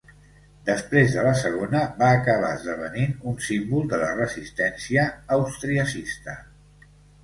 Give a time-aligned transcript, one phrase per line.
[0.69, 5.09] Després de la segona va acabar esdevenint un símbol de la resistència
[5.41, 6.41] austriacista.